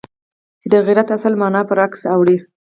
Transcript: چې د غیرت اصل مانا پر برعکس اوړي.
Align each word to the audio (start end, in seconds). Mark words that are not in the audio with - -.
چې 0.61 0.67
د 0.73 0.75
غیرت 0.85 1.07
اصل 1.17 1.33
مانا 1.41 1.61
پر 1.65 1.67
برعکس 1.69 2.01
اوړي. 2.13 2.37